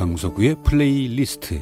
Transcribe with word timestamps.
강석우의 0.00 0.56
플레이리스트 0.64 1.60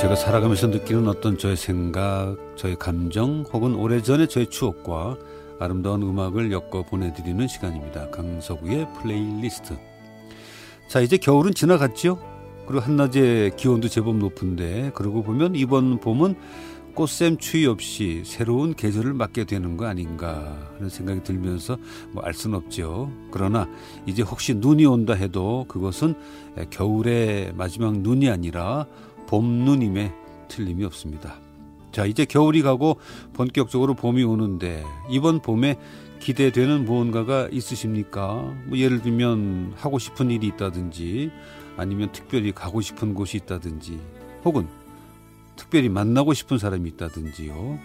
제가 0.00 0.14
살아가면서 0.16 0.68
느끼는 0.68 1.06
어떤 1.06 1.36
저의 1.36 1.58
생각, 1.58 2.38
저의 2.56 2.76
감정 2.76 3.44
혹은 3.52 3.74
오래전의 3.74 4.28
저의 4.28 4.46
추억과 4.48 5.18
아름다운 5.58 6.00
음악을 6.00 6.50
엮어 6.52 6.82
보내드리는 6.88 7.46
시간입니다. 7.46 8.08
강석우의 8.08 8.86
플레이리스트. 9.02 9.76
자, 10.88 11.02
이제 11.02 11.18
겨울은 11.18 11.52
지나갔죠? 11.52 12.18
그리고 12.66 12.80
한낮에 12.80 13.50
기온도 13.58 13.88
제법 13.88 14.16
높은데, 14.16 14.92
그러고 14.94 15.22
보면 15.22 15.54
이번 15.56 16.00
봄은 16.00 16.36
꽃샘 16.96 17.36
추위 17.36 17.66
없이 17.66 18.22
새로운 18.24 18.74
계절을 18.74 19.12
맞게 19.12 19.44
되는 19.44 19.76
거 19.76 19.84
아닌가 19.86 20.56
하는 20.74 20.88
생각이 20.88 21.22
들면서 21.22 21.76
뭐 22.10 22.24
알 22.24 22.32
수는 22.34 22.56
없죠. 22.56 23.12
그러나 23.30 23.68
이제 24.06 24.22
혹시 24.22 24.54
눈이 24.54 24.86
온다 24.86 25.12
해도 25.12 25.66
그것은 25.68 26.14
겨울의 26.70 27.52
마지막 27.54 27.98
눈이 27.98 28.30
아니라 28.30 28.86
봄 29.28 29.44
눈임에 29.44 30.12
틀림이 30.48 30.84
없습니다. 30.84 31.36
자, 31.92 32.06
이제 32.06 32.24
겨울이 32.24 32.62
가고 32.62 32.96
본격적으로 33.34 33.94
봄이 33.94 34.24
오는데 34.24 34.82
이번 35.10 35.40
봄에 35.40 35.76
기대되는 36.20 36.84
무언가가 36.86 37.46
있으십니까? 37.52 38.54
뭐 38.66 38.78
예를 38.78 39.02
들면 39.02 39.74
하고 39.76 39.98
싶은 39.98 40.30
일이 40.30 40.46
있다든지 40.48 41.30
아니면 41.76 42.10
특별히 42.12 42.52
가고 42.52 42.80
싶은 42.80 43.12
곳이 43.14 43.36
있다든지 43.36 44.00
혹은 44.44 44.66
특별히 45.56 45.88
만나고 45.88 46.34
싶은 46.34 46.58
사람이 46.58 46.88
있다든지요. 46.90 47.78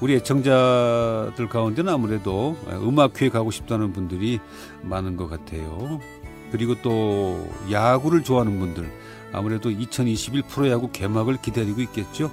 우리 0.00 0.14
애청자들 0.14 1.48
가운데는 1.48 1.92
아무래도 1.92 2.56
음악회에 2.68 3.30
가고 3.30 3.50
싶다는 3.50 3.92
분들이 3.92 4.38
많은 4.82 5.16
것 5.16 5.28
같아요. 5.28 6.00
그리고 6.52 6.74
또 6.82 7.48
야구를 7.70 8.22
좋아하는 8.22 8.58
분들 8.58 8.90
아무래도 9.32 9.70
2021 9.70 10.42
프로야구 10.42 10.90
개막을 10.92 11.38
기다리고 11.42 11.80
있겠죠. 11.82 12.30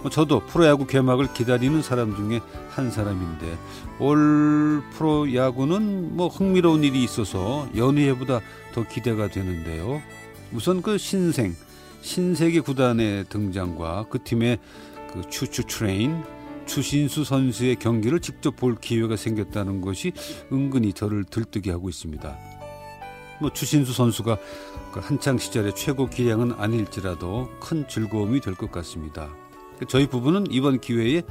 뭐 0.00 0.10
저도 0.10 0.40
프로야구 0.46 0.86
개막을 0.86 1.32
기다리는 1.32 1.80
사람 1.80 2.16
중에 2.16 2.40
한 2.70 2.90
사람인데 2.90 3.56
올 4.00 4.82
프로야구는 4.94 6.16
뭐 6.16 6.26
흥미로운 6.26 6.82
일이 6.82 7.04
있어서 7.04 7.68
연예보다 7.76 8.40
더 8.74 8.82
기대가 8.88 9.28
되는데요. 9.28 10.02
우선 10.52 10.82
그 10.82 10.98
신생 10.98 11.54
신세계 12.02 12.60
구단의 12.60 13.24
등장과 13.28 14.06
그 14.10 14.22
팀의 14.22 14.58
그 15.12 15.22
추추 15.30 15.62
트레인 15.64 16.22
추신수 16.66 17.24
선수의 17.24 17.76
경기를 17.76 18.20
직접 18.20 18.56
볼 18.56 18.76
기회가 18.76 19.16
생겼다는 19.16 19.80
것이 19.80 20.12
은근히 20.52 20.92
저를 20.92 21.24
들뜨게 21.24 21.70
하고 21.70 21.88
있습니다. 21.88 22.36
뭐 23.40 23.52
추신수 23.52 23.92
선수가 23.92 24.36
그 24.92 25.00
한창 25.00 25.38
시절의 25.38 25.74
최고 25.74 26.06
기량은 26.06 26.52
아닐지라도 26.52 27.50
큰 27.60 27.86
즐거움이 27.88 28.40
될 28.40 28.54
것 28.54 28.70
같습니다. 28.70 29.30
저희 29.88 30.06
부부는 30.06 30.46
이번 30.50 30.80
기회에 30.80 31.22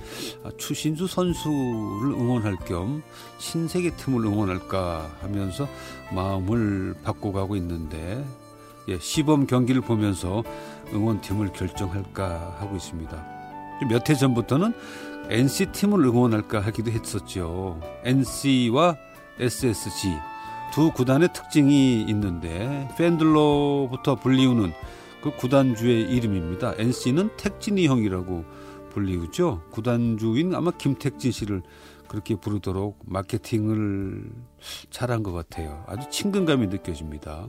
추신수 0.58 1.08
선수를 1.08 2.12
응원할 2.12 2.58
겸 2.68 3.02
신세계 3.38 3.96
팀을 3.96 4.26
응원할까 4.26 5.20
하면서 5.22 5.68
마음을 6.14 6.96
바꿔가고 7.04 7.56
있는데 7.56 8.26
예, 8.88 8.98
시범 9.00 9.48
경기를 9.48 9.82
보면서 9.82 10.44
응원팀을 10.94 11.54
결정할까 11.54 12.58
하고 12.60 12.76
있습니다. 12.76 13.26
몇 13.90 14.10
해 14.10 14.16
전부터는 14.16 14.74
NC 15.30 15.68
팀을 15.68 16.04
응원할까 16.06 16.60
하기도 16.60 16.92
했었죠. 16.92 17.80
NC와 18.04 18.98
SSG 19.40 20.14
두 20.74 20.92
구단의 20.92 21.30
특징이 21.34 22.02
있는데 22.10 22.88
팬들로부터 22.98 24.16
불리우는 24.16 24.74
그 25.22 25.32
구단주의 25.36 26.02
이름입니다. 26.12 26.74
NC는 26.78 27.38
택진이 27.38 27.88
형이라고 27.88 28.44
불리우죠. 28.92 29.64
구단주인 29.72 30.54
아마 30.56 30.72
김택진 30.72 31.32
씨를 31.32 31.62
그렇게 32.08 32.36
부르도록 32.36 33.00
마케팅을 33.06 34.32
잘한 34.90 35.24
것 35.24 35.32
같아요. 35.32 35.84
아주 35.88 36.10
친근감이 36.10 36.68
느껴집니다. 36.68 37.48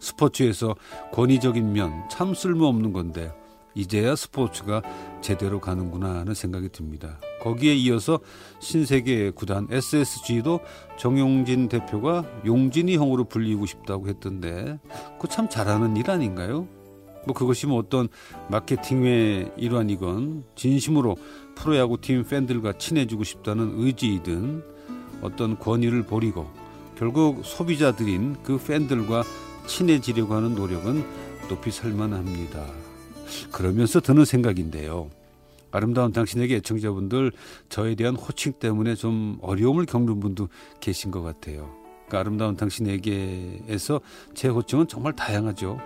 스포츠에서 0.00 0.74
권위적인 1.12 1.72
면 1.72 2.08
참 2.10 2.34
쓸모없는 2.34 2.92
건데 2.92 3.32
이제야 3.74 4.16
스포츠가 4.16 4.82
제대로 5.20 5.60
가는구나 5.60 6.16
하는 6.20 6.34
생각이 6.34 6.70
듭니다. 6.70 7.20
거기에 7.40 7.74
이어서 7.76 8.18
신세계 8.58 9.30
구단 9.30 9.68
SSG도 9.70 10.60
정용진 10.98 11.68
대표가 11.68 12.24
용진이 12.44 12.96
형으로 12.96 13.24
불리고 13.24 13.66
싶다고 13.66 14.08
했던데 14.08 14.80
그참 15.20 15.48
잘하는 15.48 15.96
일 15.96 16.10
아닌가요? 16.10 16.66
뭐 17.26 17.34
그것이 17.34 17.66
뭐 17.66 17.78
어떤 17.78 18.08
마케팅의 18.48 19.52
일환이건 19.56 20.44
진심으로 20.56 21.16
프로야구 21.54 22.00
팀 22.00 22.24
팬들과 22.24 22.72
친해지고 22.72 23.24
싶다는 23.24 23.74
의지이든 23.78 24.64
어떤 25.22 25.58
권위를 25.58 26.04
버리고 26.06 26.50
결국 26.98 27.44
소비자들인 27.44 28.36
그 28.42 28.58
팬들과 28.58 29.22
친해지려고 29.66 30.34
하는 30.34 30.54
노력은 30.54 31.04
높이 31.48 31.70
살만합니다. 31.70 32.64
그러면서 33.52 34.00
드는 34.00 34.24
생각인데요. 34.24 35.10
아름다운 35.72 36.12
당신에게 36.12 36.56
애청자분들 36.56 37.32
저에 37.68 37.94
대한 37.94 38.16
호칭 38.16 38.54
때문에 38.54 38.94
좀 38.94 39.38
어려움을 39.40 39.86
겪는 39.86 40.20
분도 40.20 40.48
계신 40.80 41.10
것 41.10 41.22
같아요. 41.22 41.70
그 42.08 42.16
아름다운 42.16 42.56
당신에게에서 42.56 44.00
제 44.34 44.48
호칭은 44.48 44.88
정말 44.88 45.14
다양하죠. 45.14 45.78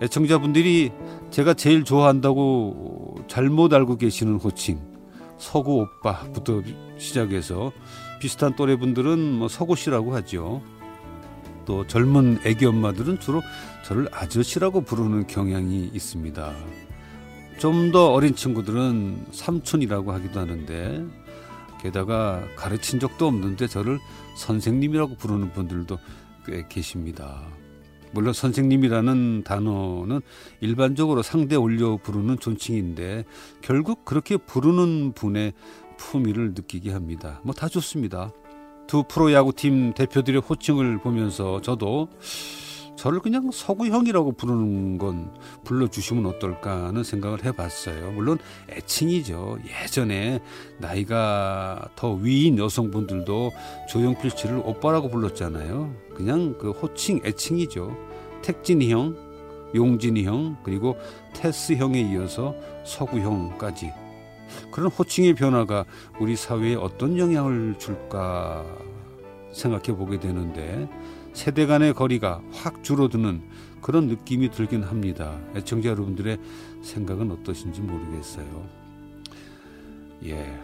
애청자분들이 0.00 0.92
제가 1.30 1.54
제일 1.54 1.82
좋아한다고 1.82 3.16
잘못 3.26 3.72
알고 3.74 3.96
계시는 3.96 4.36
호칭 4.36 4.80
서구 5.38 5.80
오빠부터 5.82 6.62
시작해서 6.98 7.72
비슷한 8.20 8.54
또래분들은 8.54 9.18
뭐 9.18 9.48
서구 9.48 9.74
씨라고 9.74 10.14
하죠. 10.16 10.62
또 11.68 11.86
젊은 11.86 12.38
애기 12.46 12.64
엄마들은 12.64 13.20
주로 13.20 13.42
저를 13.84 14.08
아저씨라고 14.10 14.80
부르는 14.80 15.26
경향이 15.26 15.90
있습니다. 15.92 16.54
좀 17.58 17.92
더 17.92 18.12
어린 18.14 18.34
친구들은 18.34 19.26
삼촌이라고 19.32 20.12
하기도 20.12 20.40
하는데 20.40 21.04
게다가 21.82 22.42
가르친 22.56 22.98
적도 22.98 23.26
없는데 23.26 23.66
저를 23.66 23.98
선생님이라고 24.38 25.16
부르는 25.16 25.52
분들도 25.52 25.98
꽤 26.46 26.64
계십니다. 26.70 27.42
물론 28.12 28.32
선생님이라는 28.32 29.42
단어는 29.44 30.22
일반적으로 30.60 31.22
상대 31.22 31.54
올려 31.54 31.98
부르는 31.98 32.38
존칭인데 32.38 33.26
결국 33.60 34.06
그렇게 34.06 34.38
부르는 34.38 35.12
분의 35.12 35.52
품위를 35.98 36.54
느끼게 36.54 36.92
합니다. 36.92 37.40
뭐 37.44 37.52
다 37.52 37.68
좋습니다. 37.68 38.32
두 38.88 39.02
프로야구 39.02 39.52
팀 39.52 39.92
대표들의 39.92 40.40
호칭을 40.40 40.98
보면서 40.98 41.60
저도 41.60 42.08
저를 42.96 43.20
그냥 43.20 43.50
서구 43.52 43.86
형이라고 43.86 44.32
부르는 44.32 44.96
건 44.96 45.32
불러주시면 45.64 46.24
어떨까 46.24 46.86
하는 46.86 47.04
생각을 47.04 47.44
해봤어요. 47.44 48.12
물론 48.12 48.38
애칭이죠. 48.70 49.58
예전에 49.84 50.40
나이가 50.78 51.90
더 51.96 52.14
위인 52.14 52.58
여성분들도 52.58 53.52
조용필 53.90 54.30
씨를 54.30 54.62
오빠라고 54.64 55.10
불렀잖아요. 55.10 55.94
그냥 56.14 56.56
그 56.58 56.70
호칭 56.70 57.20
애칭이죠. 57.24 57.94
택진이 58.40 58.90
형, 58.90 59.14
용진이 59.74 60.24
형, 60.24 60.56
그리고 60.64 60.96
테스 61.34 61.74
형에 61.74 62.00
이어서 62.00 62.54
서구 62.84 63.18
형까지 63.18 63.92
그런 64.70 64.90
호칭의 64.90 65.34
변화가 65.34 65.84
우리 66.20 66.36
사회에 66.36 66.74
어떤 66.74 67.18
영향을 67.18 67.76
줄까 67.78 68.64
생각해 69.52 69.96
보게 69.96 70.18
되는데 70.18 70.88
세대 71.32 71.66
간의 71.66 71.94
거리가 71.94 72.40
확 72.52 72.82
줄어드는 72.82 73.42
그런 73.80 74.08
느낌이 74.08 74.50
들긴 74.50 74.82
합니다. 74.82 75.38
애청자 75.54 75.90
여러분들의 75.90 76.38
생각은 76.82 77.30
어떠신지 77.30 77.80
모르겠어요. 77.80 78.66
예. 80.24 80.60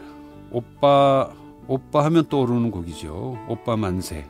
오빠, 0.51 1.33
오빠 1.67 2.05
하면 2.05 2.27
떠오르는 2.29 2.71
곡이죠. 2.71 3.39
오빠 3.49 3.77
만세. 3.77 4.27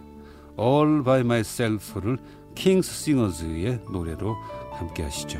All 0.58 1.02
by 1.02 1.20
myself를 1.20 2.18
킹스 2.54 2.92
싱어즈의 3.04 3.80
노래로 3.90 4.36
함께 4.72 5.02
하시죠. 5.02 5.38